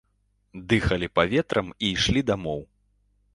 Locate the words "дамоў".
2.31-2.61